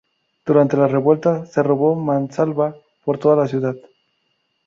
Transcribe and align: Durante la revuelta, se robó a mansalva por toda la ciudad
Durante 0.47 0.77
la 0.77 0.87
revuelta, 0.87 1.45
se 1.45 1.61
robó 1.61 1.93
a 1.93 1.95
mansalva 1.95 2.75
por 3.05 3.19
toda 3.19 3.35
la 3.35 3.47
ciudad 3.47 3.75